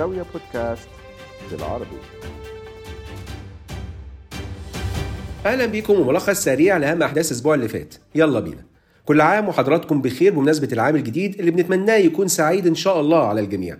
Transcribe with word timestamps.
الزاوية 0.00 0.26
بودكاست 0.32 0.88
بالعربي. 1.50 1.98
أهلا 5.46 5.66
بيكم 5.66 6.00
وملخص 6.00 6.44
سريع 6.44 6.76
لأهم 6.76 7.02
أحداث 7.02 7.26
الأسبوع 7.26 7.54
اللي 7.54 7.68
فات. 7.68 7.94
يلا 8.14 8.40
بينا. 8.40 8.64
كل 9.04 9.20
عام 9.20 9.48
وحضراتكم 9.48 10.02
بخير 10.02 10.32
بمناسبة 10.32 10.68
العام 10.72 10.96
الجديد 10.96 11.38
اللي 11.38 11.50
بنتمناه 11.50 11.96
يكون 11.96 12.28
سعيد 12.28 12.66
إن 12.66 12.74
شاء 12.74 13.00
الله 13.00 13.26
على 13.28 13.40
الجميع. 13.40 13.76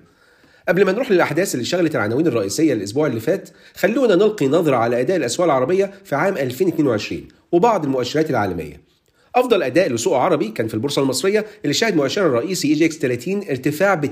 قبل 0.68 0.86
ما 0.86 0.92
نروح 0.92 1.10
للأحداث 1.10 1.54
اللي 1.54 1.64
شغلت 1.64 1.94
العناوين 1.96 2.26
الرئيسية 2.26 2.72
الأسبوع 2.72 3.06
اللي 3.06 3.20
فات 3.20 3.48
خلونا 3.74 4.14
نلقي 4.14 4.48
نظرة 4.48 4.76
على 4.76 5.00
أداء 5.00 5.16
الأسواق 5.16 5.48
العربية 5.48 5.90
في 6.04 6.14
عام 6.14 6.36
2022 6.36 7.28
وبعض 7.52 7.84
المؤشرات 7.84 8.30
العالمية. 8.30 8.89
أفضل 9.34 9.62
أداء 9.62 9.92
لسوق 9.92 10.16
عربي 10.16 10.48
كان 10.48 10.68
في 10.68 10.74
البورصة 10.74 11.02
المصرية 11.02 11.46
اللي 11.64 11.74
شهد 11.74 11.96
مؤشرها 11.96 12.26
الرئيسي 12.26 12.68
EGX 12.68 12.98
30 12.98 13.42
ارتفاع 13.50 13.94
ب 13.94 14.06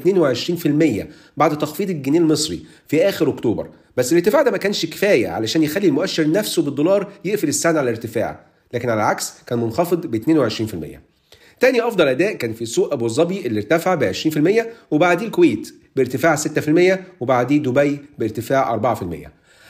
22% 1.05 1.07
بعد 1.37 1.59
تخفيض 1.59 1.91
الجنيه 1.91 2.18
المصري 2.18 2.61
في 2.89 3.09
آخر 3.09 3.29
أكتوبر. 3.29 3.68
بس 3.96 4.12
الارتفاع 4.12 4.43
ده 4.43 4.50
ما 4.50 4.59
كانش 4.59 4.86
كفاية 4.86 5.29
علشان 5.29 5.62
يخلي 5.62 5.86
المؤشر 5.89 6.31
نفسه 6.31 6.62
بالدولار 6.62 7.12
يقفل 7.25 7.49
السنة 7.49 7.79
على 7.79 7.90
الارتفاع 7.90 8.40
لكن 8.75 8.90
على 8.90 9.00
العكس 9.00 9.32
كان 9.46 9.59
منخفض 9.59 10.07
ب 10.07 10.17
22% 10.96 10.99
تاني 11.61 11.82
أفضل 11.89 12.09
أداء 12.09 12.32
كان 12.32 12.53
في 12.53 12.67
سوق 12.67 12.93
أبو 12.93 13.09
ظبي 13.09 13.46
اللي 13.46 13.61
ارتفع 13.61 13.95
ب 13.95 14.12
20% 14.12 14.67
وبعديه 14.90 15.26
الكويت 15.26 15.75
بارتفاع 15.96 16.37
6% 16.37 16.98
وبعديه 17.21 17.59
دبي 17.59 17.98
بارتفاع 18.18 18.95
4% 18.95 19.04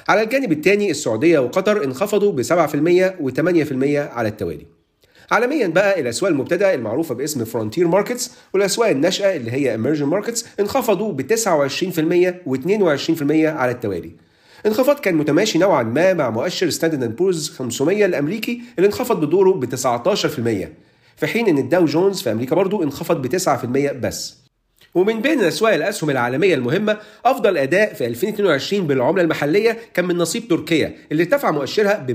على 0.08 0.22
الجانب 0.22 0.52
الثاني 0.52 0.90
السعودية 0.90 1.38
وقطر 1.38 1.84
انخفضوا 1.84 2.32
ب 2.32 2.42
7% 2.42 2.46
و8% 3.20 3.84
على 4.16 4.28
التوالي. 4.28 4.77
عالميا 5.30 5.66
بقى 5.66 6.00
الأسواق 6.00 6.30
المبتدئة 6.30 6.74
المعروفة 6.74 7.14
باسم 7.14 7.44
frontier 7.44 7.88
markets 7.88 8.32
والأسواق 8.54 8.88
الناشئة 8.88 9.36
اللي 9.36 9.52
هي 9.52 9.72
emerging 9.72 10.06
markets 10.06 10.46
انخفضوا 10.60 11.12
ب 11.12 11.22
29% 11.22 12.48
و22% 12.48 13.30
على 13.32 13.70
التوالي. 13.70 14.10
انخفاض 14.66 14.98
كان 15.00 15.14
متماشي 15.14 15.58
نوعا 15.58 15.82
ما 15.82 16.14
مع 16.14 16.30
مؤشر 16.30 16.70
ستاندرد 16.70 17.02
اند 17.02 17.16
بورز 17.16 17.50
500 17.50 18.04
الأمريكي 18.04 18.62
اللي 18.78 18.86
انخفض 18.86 19.24
بدوره 19.24 19.50
ب 19.50 19.64
19% 19.74 20.68
في 21.16 21.26
حين 21.26 21.48
إن 21.48 21.58
الداو 21.58 21.84
جونز 21.84 22.22
في 22.22 22.32
أمريكا 22.32 22.56
برضه 22.56 22.82
انخفض 22.82 23.22
ب 23.22 23.38
9% 23.38 23.92
بس. 23.92 24.38
ومن 24.94 25.20
بين 25.20 25.40
اسواق 25.40 25.74
الأسهم 25.74 26.10
العالمية 26.10 26.54
المهمة 26.54 26.96
أفضل 27.24 27.58
أداء 27.58 27.94
في 27.94 28.06
2022 28.06 28.86
بالعملة 28.86 29.22
المحلية 29.22 29.78
كان 29.94 30.04
من 30.04 30.16
نصيب 30.16 30.48
تركيا 30.48 30.94
اللي 31.12 31.22
ارتفع 31.22 31.50
مؤشرها 31.50 32.06
ب 32.08 32.12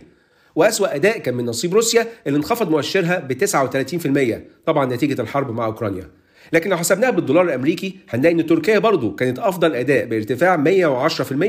197% 0.00 0.15
وأسوأ 0.56 0.94
أداء 0.94 1.18
كان 1.18 1.34
من 1.34 1.44
نصيب 1.44 1.74
روسيا 1.74 2.06
اللي 2.26 2.36
انخفض 2.36 2.70
مؤشرها 2.70 3.18
ب 3.18 3.32
39% 3.32 4.66
طبعا 4.66 4.86
نتيجة 4.94 5.20
الحرب 5.22 5.50
مع 5.54 5.66
أوكرانيا. 5.66 6.08
لكن 6.52 6.70
لو 6.70 6.76
حسبناها 6.76 7.10
بالدولار 7.10 7.44
الأمريكي 7.44 7.96
هنلاقي 8.10 8.34
إن 8.34 8.46
تركيا 8.46 8.78
برضو 8.78 9.14
كانت 9.14 9.38
أفضل 9.38 9.74
أداء 9.74 10.04
بارتفاع 10.06 10.56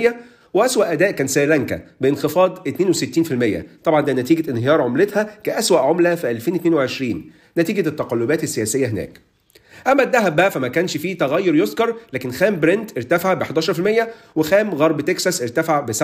110% 0.09 0.13
وأسوأ 0.53 0.91
أداء 0.94 1.11
كان 1.11 1.28
سريلانكا 1.28 1.81
بانخفاض 2.02 2.67
62% 2.67 2.72
طبعا 3.83 4.02
ده 4.02 4.13
نتيجة 4.13 4.52
انهيار 4.52 4.81
عملتها 4.81 5.23
كأسوأ 5.44 5.80
عملة 5.80 6.16
في 6.16 6.31
2022 6.31 7.31
نتيجة 7.58 7.89
التقلبات 7.89 8.44
السياسية 8.44 8.88
هناك. 8.88 9.19
أما 9.88 10.03
الذهب 10.03 10.35
بقى 10.35 10.52
فما 10.52 10.67
كانش 10.67 10.97
فيه 10.97 11.17
تغير 11.17 11.55
يذكر 11.55 11.95
لكن 12.13 12.31
خام 12.31 12.59
برنت 12.59 12.97
ارتفع 12.97 13.33
ب 13.33 13.44
11% 13.44 14.08
وخام 14.35 14.73
غرب 14.73 15.02
تكساس 15.02 15.41
ارتفع 15.41 15.80
ب 15.80 15.91
7% 15.91 15.97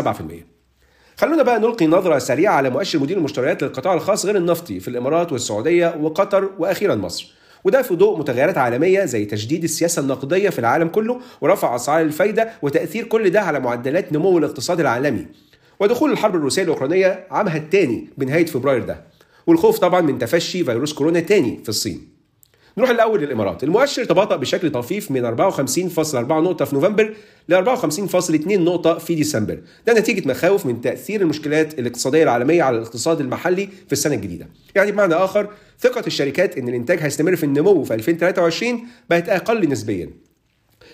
خلونا 1.18 1.44
بقى 1.44 1.60
نلقي 1.60 1.88
نظرة 1.88 2.20
سريعة 2.20 2.54
على 2.54 2.70
مؤشر 2.70 3.00
مدير 3.00 3.18
المشتريات 3.18 3.64
للقطاع 3.64 3.94
الخاص 3.94 4.26
غير 4.26 4.38
النفطي 4.38 4.80
في 4.80 4.88
الإمارات 4.88 5.32
والسعودية 5.32 5.96
وقطر 6.02 6.50
وأخيرا 6.60 6.96
مصر. 6.96 7.34
وده 7.64 7.82
في 7.82 7.96
ضوء 7.96 8.20
متغيرات 8.20 8.58
عالمية 8.58 9.06
زي 9.06 9.26
تجديد 9.26 9.64
السياسة 9.64 10.02
النقدية 10.02 10.50
في 10.50 10.60
العالم 10.60 10.88
كله 10.88 11.20
ورفع 11.42 11.76
أسعار 11.76 12.02
الفايدة 12.02 12.50
وتأثير 12.62 13.04
كل 13.04 13.30
ده 13.30 13.42
على 13.42 13.60
معدلات 13.60 14.14
نمو 14.14 14.38
الاقتصاد 14.38 14.80
العالمي. 14.80 15.26
ودخول 15.80 16.12
الحرب 16.12 16.36
الروسية 16.36 16.64
الأوكرانية 16.64 17.28
عامها 17.32 17.58
الثاني 17.58 18.10
بنهاية 18.18 18.46
فبراير 18.46 18.84
ده. 18.84 19.04
والخوف 19.48 19.80
طبعا 19.80 20.02
من 20.02 20.20
تفشي 20.20 20.64
فيروس 20.64 20.94
كورونا 20.94 21.20
تاني 21.20 21.60
في 21.64 21.70
الصين. 21.70 22.13
نروح 22.78 22.90
الأول 22.90 23.22
للإمارات. 23.22 23.64
المؤشر 23.64 24.04
تباطأ 24.04 24.36
بشكل 24.36 24.72
طفيف 24.72 25.12
من 25.12 25.26
54.4 25.26 26.32
نقطة 26.32 26.66
في 26.66 26.76
نوفمبر 26.76 27.14
ل 27.50 27.54
54.2 27.54 28.48
نقطة 28.48 28.98
في 28.98 29.16
ديسمبر. 29.16 29.60
ده 29.88 30.00
نتيجة 30.00 30.28
مخاوف 30.28 30.66
من 30.66 30.82
تأثير 30.82 31.22
المشكلات 31.22 31.80
الاقتصادية 31.80 32.24
العالمية 32.24 32.64
على 32.64 32.78
الاقتصاد 32.78 33.20
المحلي 33.20 33.70
في 33.88 33.94
السنة 33.94 34.16
الجديدة. 34.16 34.48
يعني 34.76 34.92
بمعنى 34.92 35.14
آخر 35.14 35.50
ثقة 35.80 36.04
الشركات 36.08 36.58
إن 36.58 36.70
الإنتاج 36.70 37.00
هيستمر 37.00 37.36
في 37.36 37.44
النمو 37.44 37.84
في 37.84 37.94
2023 37.94 38.88
بقت 39.10 39.30
أقل 39.30 39.70
نسبيا. 39.70 40.10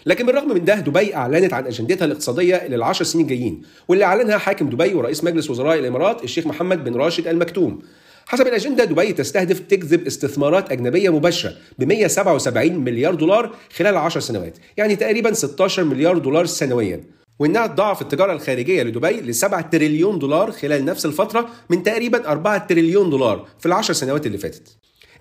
لكن 0.05 0.25
بالرغم 0.25 0.53
من 0.53 0.65
ده 0.65 0.75
دبي 0.75 1.15
أعلنت 1.15 1.53
عن 1.53 1.65
أجندتها 1.65 2.05
الاقتصادية 2.05 2.67
للعشر 2.67 3.05
سنين 3.05 3.25
الجايين 3.25 3.61
واللي 3.87 4.05
أعلنها 4.05 4.37
حاكم 4.37 4.69
دبي 4.69 4.93
ورئيس 4.93 5.23
مجلس 5.23 5.49
وزراء 5.49 5.79
الإمارات 5.79 6.23
الشيخ 6.23 6.47
محمد 6.47 6.83
بن 6.83 6.95
راشد 6.95 7.27
المكتوم. 7.27 7.81
حسب 8.29 8.47
الأجندة 8.47 8.83
دبي 8.83 9.13
تستهدف 9.13 9.59
تجذب 9.59 10.07
استثمارات 10.07 10.71
أجنبية 10.71 11.09
مباشرة 11.09 11.53
ب 11.79 11.83
177 11.83 12.77
مليار 12.77 13.15
دولار 13.15 13.55
خلال 13.75 13.97
10 13.97 14.21
سنوات 14.21 14.57
يعني 14.77 14.95
تقريبا 14.95 15.33
16 15.33 15.83
مليار 15.83 16.17
دولار 16.17 16.45
سنويا. 16.45 17.03
وإنها 17.39 17.67
تضاعف 17.67 18.01
التجارة 18.01 18.33
الخارجية 18.33 18.83
لدبي 18.83 19.21
ل 19.21 19.35
7 19.35 19.61
تريليون 19.61 20.19
دولار 20.19 20.51
خلال 20.51 20.85
نفس 20.85 21.05
الفترة 21.05 21.49
من 21.69 21.83
تقريبا 21.83 22.31
4 22.31 22.67
تريليون 22.67 23.09
دولار 23.09 23.47
في 23.59 23.65
العشر 23.65 23.93
سنوات 23.93 24.25
اللي 24.25 24.37
فاتت. 24.37 24.67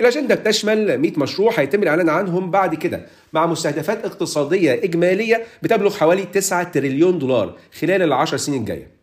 الأجندة 0.00 0.34
بتشمل 0.34 0.98
100 0.98 1.12
مشروع 1.16 1.52
هيتم 1.56 1.82
الإعلان 1.82 2.08
عنهم 2.08 2.50
بعد 2.50 2.74
كده 2.74 3.06
مع 3.32 3.46
مستهدفات 3.46 4.04
اقتصادية 4.04 4.72
إجمالية 4.72 5.44
بتبلغ 5.62 5.96
حوالي 5.96 6.24
9 6.24 6.62
تريليون 6.72 7.18
دولار 7.18 7.58
خلال 7.80 8.02
العشر 8.02 8.36
سنين 8.36 8.60
الجاية. 8.60 8.97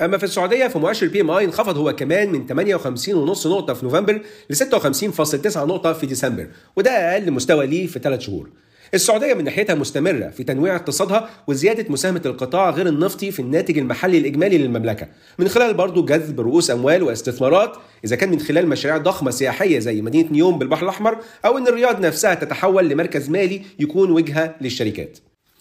أما 0.00 0.18
في 0.18 0.24
السعودية 0.24 0.66
فمؤشر 0.66 1.08
PMI 1.08 1.44
انخفض 1.44 1.76
هو 1.76 1.96
كمان 1.96 2.32
من 2.32 2.66
58.5 2.68 3.46
نقطة 3.46 3.74
في 3.74 3.84
نوفمبر 3.84 4.20
ل 4.50 4.56
56.9 4.56 5.56
نقطة 5.56 5.92
في 5.92 6.06
ديسمبر 6.06 6.46
وده 6.76 6.90
أقل 6.90 7.30
مستوى 7.30 7.66
ليه 7.66 7.86
في 7.86 7.98
ثلاث 7.98 8.20
شهور. 8.20 8.50
السعودية 8.94 9.34
من 9.34 9.44
ناحيتها 9.44 9.74
مستمرة 9.74 10.28
في 10.28 10.44
تنويع 10.44 10.76
اقتصادها 10.76 11.30
وزيادة 11.46 11.84
مساهمة 11.88 12.22
القطاع 12.26 12.70
غير 12.70 12.86
النفطي 12.86 13.30
في 13.30 13.40
الناتج 13.40 13.78
المحلي 13.78 14.18
الإجمالي 14.18 14.58
للمملكة 14.58 15.08
من 15.38 15.48
خلال 15.48 15.74
برضه 15.74 16.06
جذب 16.06 16.40
رؤوس 16.40 16.70
أموال 16.70 17.02
واستثمارات 17.02 17.76
إذا 18.04 18.16
كان 18.16 18.30
من 18.30 18.40
خلال 18.40 18.68
مشاريع 18.68 18.98
ضخمة 18.98 19.30
سياحية 19.30 19.78
زي 19.78 20.02
مدينة 20.02 20.32
نيوم 20.32 20.58
بالبحر 20.58 20.82
الأحمر 20.84 21.18
أو 21.44 21.58
إن 21.58 21.68
الرياض 21.68 22.00
نفسها 22.00 22.34
تتحول 22.34 22.88
لمركز 22.88 23.30
مالي 23.30 23.62
يكون 23.78 24.10
وجهة 24.10 24.54
للشركات. 24.60 25.18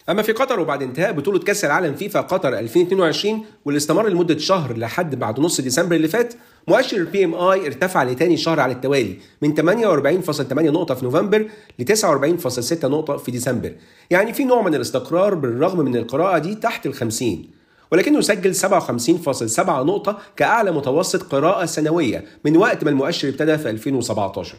أما 0.10 0.22
في 0.22 0.32
قطر 0.32 0.60
وبعد 0.60 0.84
انتهاء 0.84 1.12
بطولة 1.12 1.40
كأس 1.40 1.66
العالم 1.66 1.96
فيفا 1.96 2.22
قطر 2.22 2.60
2022 2.60 3.46
واللي 3.66 3.78
استمر 3.78 4.10
لمدة 4.10 4.38
شهر 4.38 4.78
لحد 4.78 5.16
بعد 5.16 5.40
نص 5.40 5.62
ديسمبر 5.62 5.96
اللي 5.96 6.08
فات 6.08 6.34
مؤشر 6.68 6.98
ال 6.98 7.26
PMI 7.26 7.66
ارتفع 7.68 8.04
لتاني 8.04 8.38
شهر 8.38 8.60
على 8.60 8.74
التوالي 8.74 9.18
من 9.42 9.56
48.8 9.56 10.54
نقطة 10.54 10.96
في 10.96 11.06
نوفمبر 11.06 11.50
ل 11.80 11.96
49.6 11.98 12.86
نقطة 12.86 13.18
في 13.18 13.32
ديسمبر. 13.32 13.72
يعني 14.10 14.34
في 14.34 14.44
نوع 14.44 14.62
من 14.62 14.76
الاستقرار 14.76 15.36
بالرغم 15.36 15.80
من 15.86 15.96
القراءة 15.96 16.38
دي 16.38 16.56
تحت 16.56 16.86
ال 16.86 16.94
50 16.94 17.46
ولكنه 17.92 18.22
سجل 18.22 18.56
57.7 18.56 19.60
نقطة 19.60 20.18
كأعلى 20.36 20.72
متوسط 20.72 21.24
قراءة 21.24 21.66
سنوية 21.66 22.26
من 22.46 22.58
وقت 22.58 22.84
ما 22.84 22.90
المؤشر 22.90 23.30
ابتدى 23.30 23.58
في 23.58 23.70
2017 23.70 24.56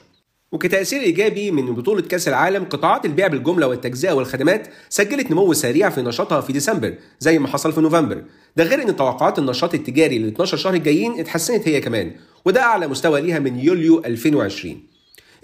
وكتأثير 0.52 1.00
إيجابي 1.00 1.50
من 1.50 1.74
بطولة 1.74 2.02
كأس 2.02 2.28
العالم 2.28 2.64
قطاعات 2.64 3.04
البيع 3.04 3.26
بالجملة 3.26 3.66
والتجزئة 3.66 4.12
والخدمات 4.12 4.68
سجلت 4.88 5.30
نمو 5.30 5.52
سريع 5.52 5.90
في 5.90 6.02
نشاطها 6.02 6.40
في 6.40 6.52
ديسمبر 6.52 6.94
زي 7.20 7.38
ما 7.38 7.48
حصل 7.48 7.72
في 7.72 7.80
نوفمبر. 7.80 8.24
ده 8.56 8.64
غير 8.64 8.82
إن 8.82 8.96
توقعات 8.96 9.38
النشاط 9.38 9.74
التجاري 9.74 10.18
لل 10.18 10.28
12 10.28 10.56
شهر 10.56 10.74
الجايين 10.74 11.20
اتحسنت 11.20 11.68
هي 11.68 11.80
كمان 11.80 12.12
وده 12.44 12.62
أعلى 12.62 12.88
مستوى 12.88 13.20
ليها 13.20 13.38
من 13.38 13.58
يوليو 13.60 14.02
2020 14.04 14.82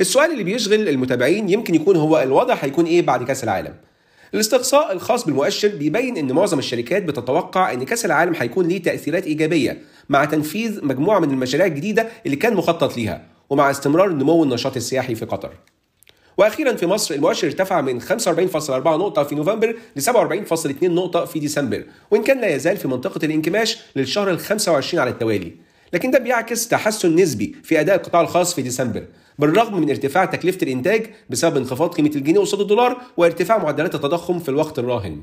السؤال 0.01 0.33
اللي 0.33 0.45
بيشغل 0.45 0.89
المتابعين 0.89 1.49
يمكن 1.49 1.75
يكون 1.75 1.97
هو 1.97 2.23
الوضع 2.23 2.55
هيكون 2.55 2.85
إيه 2.85 3.03
بعد 3.03 3.23
كأس 3.23 3.45
العالم؟ 3.45 3.75
الاستقصاء 4.35 4.93
الخاص 4.93 5.25
بالمؤشر 5.25 5.69
بيبين 5.69 6.17
إن 6.17 6.33
معظم 6.33 6.59
الشركات 6.59 7.03
بتتوقع 7.03 7.73
إن 7.73 7.85
كأس 7.85 8.05
العالم 8.05 8.35
هيكون 8.39 8.69
ليه 8.69 8.83
تأثيرات 8.83 9.27
إيجابية 9.27 9.79
مع 10.09 10.25
تنفيذ 10.25 10.85
مجموعة 10.85 11.19
من 11.19 11.31
المشاريع 11.31 11.67
الجديدة 11.67 12.09
اللي 12.27 12.37
كان 12.37 12.55
مخطط 12.55 12.97
ليها. 12.97 13.36
ومع 13.51 13.71
استمرار 13.71 14.09
نمو 14.09 14.45
النشاط 14.45 14.77
السياحي 14.77 15.15
في 15.15 15.25
قطر. 15.25 15.51
وأخيرا 16.39 16.75
في 16.75 16.87
مصر 16.87 17.15
المؤشر 17.15 17.47
ارتفع 17.47 17.81
من 17.81 18.01
45.4 18.01 18.71
نقطة 18.71 19.23
في 19.23 19.35
نوفمبر 19.35 19.77
ل 19.97 20.03
47.2 20.03 20.85
نقطة 20.85 21.25
في 21.25 21.39
ديسمبر 21.39 21.85
وإن 22.11 22.23
كان 22.23 22.41
لا 22.41 22.55
يزال 22.55 22.77
في 22.77 22.89
منطقة 22.89 23.25
الانكماش 23.25 23.79
للشهر 23.97 24.31
ال 24.31 24.39
25 24.39 25.01
على 25.01 25.11
التوالي 25.11 25.53
لكن 25.93 26.11
ده 26.11 26.19
بيعكس 26.19 26.69
تحسن 26.69 27.15
نسبي 27.15 27.57
في 27.63 27.81
أداء 27.81 27.97
القطاع 27.97 28.21
الخاص 28.21 28.55
في 28.55 28.63
ديسمبر 28.63 29.05
بالرغم 29.39 29.81
من 29.81 29.91
ارتفاع 29.91 30.25
تكلفة 30.25 30.59
الإنتاج 30.63 31.07
بسبب 31.31 31.57
انخفاض 31.57 31.95
قيمة 31.95 32.11
الجنيه 32.17 32.41
قصاد 32.41 32.61
الدولار 32.61 33.01
وارتفاع 33.17 33.59
معدلات 33.59 33.95
التضخم 33.95 34.39
في 34.39 34.49
الوقت 34.49 34.79
الراهن 34.79 35.23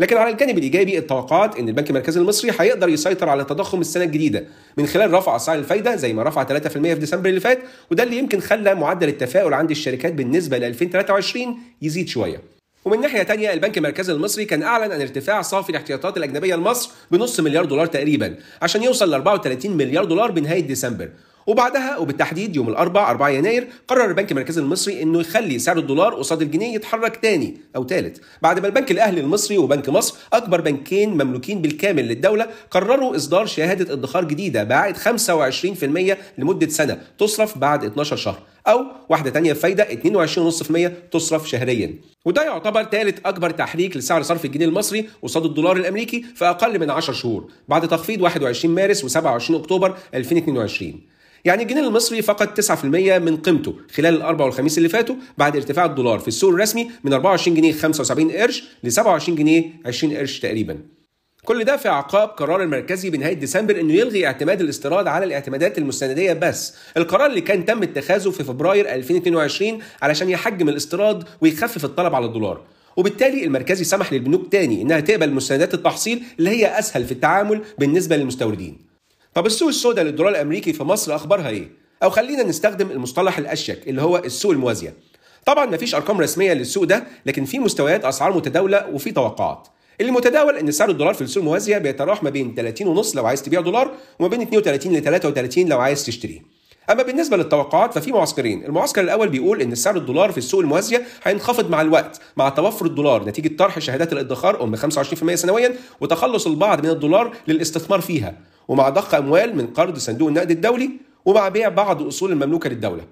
لكن 0.00 0.16
على 0.16 0.30
الجانب 0.30 0.58
الإيجابي 0.58 0.98
التوقعات 0.98 1.58
إن 1.58 1.68
البنك 1.68 1.90
المركزي 1.90 2.20
المصري 2.20 2.52
هيقدر 2.60 2.88
يسيطر 2.88 3.28
على 3.28 3.42
التضخم 3.42 3.80
السنة 3.80 4.04
الجديدة 4.04 4.44
من 4.76 4.86
خلال 4.86 5.12
رفع 5.12 5.36
أسعار 5.36 5.58
الفايدة 5.58 5.96
زي 5.96 6.12
ما 6.12 6.22
رفع 6.22 6.44
3% 6.44 6.68
في 6.68 6.94
ديسمبر 6.94 7.28
اللي 7.28 7.40
فات 7.40 7.58
وده 7.90 8.02
اللي 8.02 8.18
يمكن 8.18 8.40
خلى 8.40 8.74
معدل 8.74 9.08
التفاؤل 9.08 9.54
عند 9.54 9.70
الشركات 9.70 10.12
بالنسبة 10.12 10.58
ل 10.58 10.64
2023 10.64 11.58
يزيد 11.82 12.08
شوية. 12.08 12.40
ومن 12.84 13.00
ناحية 13.00 13.22
تانية 13.22 13.52
البنك 13.52 13.78
المركزي 13.78 14.12
المصري 14.12 14.44
كان 14.44 14.62
أعلن 14.62 14.92
عن 14.92 15.00
ارتفاع 15.00 15.42
صافي 15.42 15.70
الاحتياطات 15.70 16.16
الأجنبية 16.16 16.54
لمصر 16.54 16.90
بنص 17.10 17.40
مليار 17.40 17.64
دولار 17.64 17.86
تقريبا 17.86 18.34
عشان 18.62 18.82
يوصل 18.82 19.10
ل 19.10 19.14
34 19.14 19.76
مليار 19.76 20.04
دولار 20.04 20.30
بنهاية 20.30 20.60
ديسمبر. 20.60 21.08
وبعدها 21.48 21.96
وبالتحديد 21.96 22.56
يوم 22.56 22.68
الأربعاء 22.68 23.10
4 23.10 23.28
يناير 23.28 23.68
قرر 23.88 24.04
البنك 24.04 24.32
المركزي 24.32 24.60
المصري 24.60 25.02
إنه 25.02 25.20
يخلي 25.20 25.58
سعر 25.58 25.78
الدولار 25.78 26.14
قصاد 26.14 26.42
الجنيه 26.42 26.74
يتحرك 26.74 27.16
تاني 27.16 27.56
أو 27.76 27.86
ثالث 27.86 28.18
بعد 28.42 28.60
ما 28.60 28.66
البنك 28.66 28.90
الأهلي 28.90 29.20
المصري 29.20 29.58
وبنك 29.58 29.88
مصر 29.88 30.16
أكبر 30.32 30.60
بنكين 30.60 31.10
مملوكين 31.10 31.62
بالكامل 31.62 32.08
للدولة 32.08 32.46
قرروا 32.70 33.16
إصدار 33.16 33.46
شهادة 33.46 33.92
ادخار 33.92 34.24
جديدة 34.24 34.64
بعائد 34.64 34.96
25% 34.96 36.16
لمدة 36.38 36.68
سنة 36.68 37.00
تصرف 37.18 37.58
بعد 37.58 37.84
12 37.84 38.16
شهر. 38.16 38.42
أو 38.66 38.84
واحدة 39.08 39.30
تانية 39.30 39.52
بفايده 39.52 39.84
22.5% 39.84 40.90
تصرف 41.12 41.48
شهريا. 41.48 41.94
وده 42.24 42.44
يعتبر 42.44 42.84
ثالث 42.84 43.18
أكبر 43.24 43.50
تحريك 43.50 43.96
لسعر 43.96 44.22
صرف 44.22 44.44
الجنيه 44.44 44.66
المصري 44.66 45.08
قصاد 45.22 45.44
الدولار 45.44 45.76
الأمريكي 45.76 46.24
في 46.34 46.44
أقل 46.44 46.78
من 46.78 46.90
10 46.90 47.12
شهور 47.12 47.50
بعد 47.68 47.88
تخفيض 47.88 48.20
21 48.22 48.74
مارس 48.74 49.18
و27 49.18 49.50
أكتوبر 49.50 49.96
2022 50.14 51.17
يعني 51.48 51.62
الجنيه 51.62 51.80
المصري 51.80 52.22
فقد 52.22 52.60
9% 52.60 52.84
من 53.18 53.36
قيمته 53.36 53.74
خلال 53.94 54.14
الأربع 54.14 54.44
والخميس 54.44 54.78
اللي 54.78 54.88
فاتوا 54.88 55.16
بعد 55.38 55.56
ارتفاع 55.56 55.84
الدولار 55.84 56.18
في 56.18 56.28
السوق 56.28 56.50
الرسمي 56.50 56.90
من 57.04 57.12
24 57.12 57.56
جنيه 57.56 57.72
75 57.72 58.30
قرش 58.30 58.64
ل 58.84 58.92
27 58.92 59.38
جنيه 59.38 59.64
20 59.86 60.16
قرش 60.16 60.38
تقريبا 60.40 60.78
كل 61.44 61.64
ده 61.64 61.76
في 61.76 61.88
اعقاب 61.88 62.28
قرار 62.28 62.62
المركزي 62.62 63.10
بنهاية 63.10 63.32
ديسمبر 63.34 63.80
إنه 63.80 63.92
يلغي 63.92 64.26
اعتماد 64.26 64.60
الاستيراد 64.60 65.06
على 65.06 65.24
الاعتمادات 65.24 65.78
المستندية 65.78 66.32
بس، 66.32 66.74
القرار 66.96 67.26
اللي 67.26 67.40
كان 67.40 67.64
تم 67.64 67.82
اتخاذه 67.82 68.30
في 68.30 68.44
فبراير 68.44 68.94
2022 68.94 69.78
علشان 70.02 70.30
يحجم 70.30 70.68
الاستيراد 70.68 71.24
ويخفف 71.40 71.84
الطلب 71.84 72.14
على 72.14 72.26
الدولار. 72.26 72.62
وبالتالي 72.96 73.44
المركزي 73.44 73.84
سمح 73.84 74.12
للبنوك 74.12 74.52
تاني 74.52 74.82
إنها 74.82 75.00
تقبل 75.00 75.32
مستندات 75.32 75.74
التحصيل 75.74 76.22
اللي 76.38 76.50
هي 76.50 76.78
أسهل 76.78 77.04
في 77.04 77.12
التعامل 77.12 77.62
بالنسبة 77.78 78.16
للمستوردين. 78.16 78.87
طب 79.38 79.46
السوق 79.46 79.68
السوداء 79.68 80.04
للدولار 80.04 80.32
الأمريكي 80.32 80.72
في 80.72 80.84
مصر 80.84 81.14
أخبارها 81.14 81.48
إيه؟ 81.48 81.68
أو 82.02 82.10
خلينا 82.10 82.42
نستخدم 82.42 82.90
المصطلح 82.90 83.38
الأشيك 83.38 83.88
اللي 83.88 84.02
هو 84.02 84.16
السوق 84.16 84.52
الموازية. 84.52 84.94
طبعا 85.46 85.66
مفيش 85.66 85.94
أرقام 85.94 86.20
رسمية 86.20 86.52
للسوق 86.52 86.84
ده 86.84 87.04
لكن 87.26 87.44
في 87.44 87.58
مستويات 87.58 88.04
أسعار 88.04 88.36
متداولة 88.36 88.86
وفي 88.92 89.10
توقعات. 89.10 89.68
اللي 90.00 90.12
متداول 90.12 90.56
إن 90.56 90.70
سعر 90.70 90.90
الدولار 90.90 91.14
في 91.14 91.22
السوق 91.22 91.42
الموازية 91.42 91.78
بيتراوح 91.78 92.22
ما 92.22 92.30
بين 92.30 92.54
30 92.54 92.86
ونص 92.86 93.16
لو 93.16 93.26
عايز 93.26 93.42
تبيع 93.42 93.60
دولار 93.60 93.94
وما 94.18 94.28
بين 94.28 94.42
32 94.42 94.96
ل 94.96 95.02
33 95.02 95.68
لو 95.68 95.80
عايز 95.80 96.06
تشتريه. 96.06 96.40
أما 96.90 97.02
بالنسبة 97.02 97.36
للتوقعات 97.36 97.94
ففي 97.94 98.12
معسكرين، 98.12 98.64
المعسكر 98.64 99.00
الأول 99.00 99.28
بيقول 99.28 99.60
إن 99.60 99.74
سعر 99.74 99.96
الدولار 99.96 100.32
في 100.32 100.38
السوق 100.38 100.60
الموازية 100.60 101.02
هينخفض 101.24 101.70
مع 101.70 101.80
الوقت 101.80 102.20
مع 102.36 102.48
توفر 102.48 102.86
الدولار 102.86 103.24
نتيجة 103.24 103.56
طرح 103.56 103.78
شهادات 103.78 104.12
الادخار 104.12 104.62
أم 104.62 104.76
25% 104.76 105.34
سنويا 105.34 105.74
وتخلص 106.00 106.46
البعض 106.46 106.84
من 106.84 106.90
الدولار 106.90 107.32
للاستثمار 107.48 108.00
فيها، 108.00 108.34
ومع 108.68 108.88
ضخ 108.88 109.14
أموال 109.14 109.56
من 109.56 109.66
قرض 109.66 109.98
صندوق 109.98 110.28
النقد 110.28 110.50
الدولي 110.50 110.90
ومع 111.24 111.48
بيع 111.48 111.68
بعض 111.68 112.02
الاصول 112.02 112.32
المملوكه 112.32 112.70
للدولة. 112.70 113.04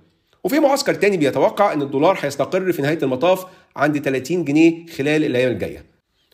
وفي 0.44 0.60
معسكر 0.60 0.94
تاني 0.94 1.16
بيتوقع 1.16 1.72
إن 1.72 1.82
الدولار 1.82 2.18
هيستقر 2.20 2.72
في 2.72 2.82
نهاية 2.82 2.98
المطاف 3.02 3.46
عند 3.76 3.98
30 3.98 4.44
جنيه 4.44 4.86
خلال 4.86 5.24
الأيام 5.24 5.52
الجاية. 5.52 5.84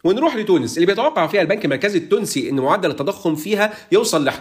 ونروح 0.05 0.37
لتونس 0.37 0.77
اللي 0.77 0.87
بيتوقع 0.87 1.27
فيها 1.27 1.43
البنك 1.43 1.65
المركزي 1.65 1.99
التونسي 1.99 2.51
إن 2.51 2.55
معدل 2.61 2.91
التضخم 2.91 3.35
فيها 3.35 3.73
يوصل 3.93 4.25
ل 4.25 4.31
11% 4.31 4.33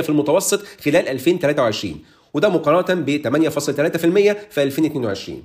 في 0.00 0.08
المتوسط 0.08 0.62
خلال 0.84 1.08
2023 1.08 1.98
وده 2.34 2.48
مقارنة 2.48 3.00
ب 3.00 3.22
8.3% 3.48 4.36
في 4.50 4.62
2022 4.62 5.42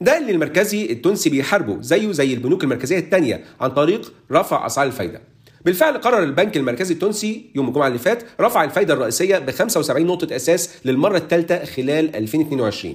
ده 0.00 0.18
اللي 0.18 0.32
المركزي 0.32 0.92
التونسي 0.92 1.30
بيحاربه 1.30 1.80
زيه 1.80 2.12
زي 2.12 2.34
البنوك 2.34 2.64
المركزية 2.64 2.98
الثانية 2.98 3.44
عن 3.60 3.70
طريق 3.70 4.12
رفع 4.32 4.66
أسعار 4.66 4.86
الفايدة 4.86 5.20
بالفعل 5.68 5.98
قرر 5.98 6.22
البنك 6.22 6.56
المركزي 6.56 6.94
التونسي 6.94 7.50
يوم 7.54 7.68
الجمعة 7.68 7.86
اللي 7.86 7.98
فات 7.98 8.22
رفع 8.40 8.64
الفايدة 8.64 8.94
الرئيسية 8.94 9.38
ب 9.38 9.50
75 9.50 10.06
نقطة 10.06 10.36
أساس 10.36 10.70
للمرة 10.84 11.16
الثالثة 11.16 11.64
خلال 11.64 12.16
2022 12.16 12.94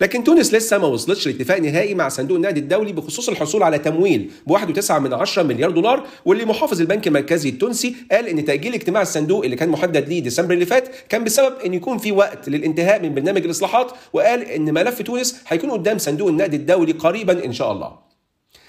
لكن 0.00 0.24
تونس 0.24 0.54
لسه 0.54 0.78
ما 0.78 0.86
وصلتش 0.86 1.26
لاتفاق 1.26 1.58
نهائي 1.58 1.94
مع 1.94 2.08
صندوق 2.08 2.36
النقد 2.36 2.56
الدولي 2.56 2.92
بخصوص 2.92 3.28
الحصول 3.28 3.62
على 3.62 3.78
تمويل 3.78 4.30
ب 4.46 4.56
1.9 4.56 4.90
من 4.90 5.14
10 5.14 5.42
مليار 5.42 5.70
دولار 5.70 6.06
واللي 6.24 6.44
محافظ 6.44 6.80
البنك 6.80 7.08
المركزي 7.08 7.48
التونسي 7.48 7.96
قال 8.12 8.26
إن 8.28 8.44
تأجيل 8.44 8.74
اجتماع 8.74 9.02
الصندوق 9.02 9.44
اللي 9.44 9.56
كان 9.56 9.68
محدد 9.68 10.08
ليه 10.08 10.22
ديسمبر 10.22 10.54
اللي 10.54 10.66
فات 10.66 10.88
كان 11.08 11.24
بسبب 11.24 11.54
إن 11.66 11.74
يكون 11.74 11.98
في 11.98 12.12
وقت 12.12 12.48
للانتهاء 12.48 13.02
من 13.02 13.14
برنامج 13.14 13.44
الإصلاحات 13.44 13.92
وقال 14.12 14.42
إن 14.42 14.74
ملف 14.74 15.02
تونس 15.02 15.42
هيكون 15.48 15.70
قدام 15.70 15.98
صندوق 15.98 16.28
النقد 16.28 16.54
الدولي 16.54 16.92
قريبا 16.92 17.44
إن 17.44 17.52
شاء 17.52 17.72
الله. 17.72 18.03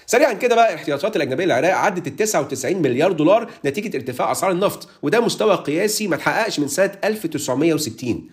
سريعا 0.06 0.32
كده 0.32 0.54
بقى 0.54 0.68
الاحتياطات 0.68 1.16
الأجنبية 1.16 1.44
للعراق 1.44 1.74
عدت 1.74 2.06
ال 2.06 2.16
99 2.16 2.82
مليار 2.82 3.12
دولار 3.12 3.50
نتيجة 3.64 3.96
ارتفاع 3.96 4.32
أسعار 4.32 4.52
النفط 4.52 4.88
وده 5.02 5.20
مستوى 5.20 5.54
قياسي 5.54 6.08
ما 6.08 6.14
اتحققش 6.16 6.60
من 6.60 6.68
سنة 6.68 6.92
1960 7.04 8.28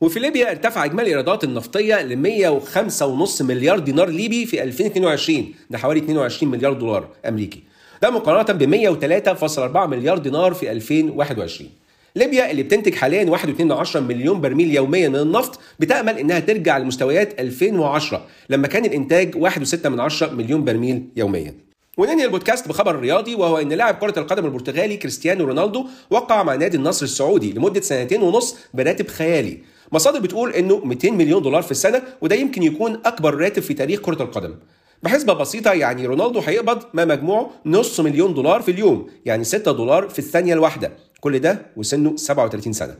وفي 0.00 0.20
ليبيا 0.20 0.50
ارتفع 0.50 0.84
إجمالي 0.84 1.02
الإيرادات 1.02 1.44
النفطية 1.44 2.02
ل 2.02 2.60
105.5 3.30 3.42
مليار 3.42 3.78
دينار 3.78 4.08
ليبي 4.08 4.46
في 4.46 4.62
2022 4.62 5.54
ده 5.70 5.78
حوالي 5.78 6.00
22 6.00 6.52
مليار 6.52 6.72
دولار 6.72 7.08
أمريكي. 7.28 7.62
ده 8.02 8.10
مقارنة 8.10 8.58
ب 8.58 8.62
103.4 9.74 9.76
مليار 9.76 10.18
دينار 10.18 10.54
في 10.54 10.72
2021 10.72 11.70
ليبيا 12.16 12.50
اللي 12.50 12.62
بتنتج 12.62 12.94
حاليا 12.94 13.36
1.2 13.36 13.96
مليون 13.96 14.40
برميل 14.40 14.74
يوميا 14.74 15.08
من 15.08 15.16
النفط 15.16 15.60
بتأمل 15.80 16.18
إنها 16.18 16.40
ترجع 16.40 16.78
لمستويات 16.78 17.40
2010 17.40 18.26
لما 18.50 18.68
كان 18.68 18.84
الإنتاج 18.84 19.34
1.6 19.34 19.86
مليون 20.32 20.64
برميل 20.64 21.08
يوميا. 21.16 21.54
وننهي 21.98 22.24
البودكاست 22.24 22.68
بخبر 22.68 22.96
رياضي 22.96 23.34
وهو 23.34 23.58
إن 23.58 23.72
لاعب 23.72 23.94
كرة 23.94 24.18
القدم 24.18 24.44
البرتغالي 24.44 24.96
كريستيانو 24.96 25.44
رونالدو 25.44 25.86
وقع 26.10 26.42
مع 26.42 26.54
نادي 26.54 26.76
النصر 26.76 27.04
السعودي 27.04 27.52
لمدة 27.52 27.80
سنتين 27.80 28.22
ونص 28.22 28.56
براتب 28.74 29.08
خيالي. 29.08 29.58
مصادر 29.92 30.20
بتقول 30.20 30.52
إنه 30.52 30.84
200 30.84 31.10
مليون 31.10 31.42
دولار 31.42 31.62
في 31.62 31.70
السنة 31.70 32.02
وده 32.20 32.36
يمكن 32.36 32.62
يكون 32.62 33.00
أكبر 33.04 33.34
راتب 33.34 33.62
في 33.62 33.74
تاريخ 33.74 34.00
كرة 34.00 34.22
القدم. 34.22 34.54
بحسبة 35.02 35.32
بسيطة 35.32 35.72
يعني 35.72 36.06
رونالدو 36.06 36.40
هيقبض 36.40 36.82
ما 36.94 37.04
مجموعه 37.04 37.50
نص 37.66 38.00
مليون 38.00 38.34
دولار 38.34 38.62
في 38.62 38.70
اليوم 38.70 39.06
يعني 39.24 39.44
6 39.44 39.72
دولار 39.72 40.08
في 40.08 40.18
الثانية 40.18 40.54
الواحدة. 40.54 40.92
كل 41.20 41.38
ده 41.38 41.66
وسنه 41.76 42.16
37 42.16 42.72
سنة 42.72 42.94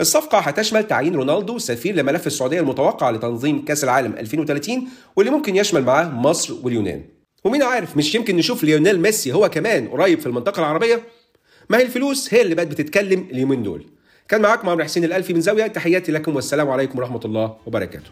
الصفقة 0.00 0.38
هتشمل 0.38 0.86
تعيين 0.86 1.14
رونالدو 1.14 1.58
سفير 1.58 1.94
لملف 1.94 2.26
السعودية 2.26 2.60
المتوقع 2.60 3.10
لتنظيم 3.10 3.64
كأس 3.64 3.84
العالم 3.84 4.12
2030 4.12 4.88
واللي 5.16 5.32
ممكن 5.32 5.56
يشمل 5.56 5.82
معاه 5.84 6.08
مصر 6.08 6.54
واليونان. 6.62 7.04
ومين 7.44 7.62
عارف 7.62 7.96
مش 7.96 8.14
يمكن 8.14 8.36
نشوف 8.36 8.64
ليونيل 8.64 9.00
ميسي 9.00 9.32
هو 9.32 9.48
كمان 9.48 9.88
قريب 9.88 10.20
في 10.20 10.26
المنطقة 10.26 10.60
العربية؟ 10.60 11.02
ما 11.70 11.78
هي 11.78 11.82
الفلوس 11.82 12.34
هي 12.34 12.42
اللي 12.42 12.54
بقت 12.54 12.66
بتتكلم 12.66 13.26
اليومين 13.30 13.62
دول. 13.62 13.86
كان 14.28 14.40
معاكم 14.42 14.68
عمرو 14.68 14.84
حسين 14.84 15.04
الألفي 15.04 15.34
من 15.34 15.40
زاوية 15.40 15.66
تحياتي 15.66 16.12
لكم 16.12 16.36
والسلام 16.36 16.70
عليكم 16.70 16.98
ورحمة 16.98 17.20
الله 17.24 17.56
وبركاته 17.66 18.10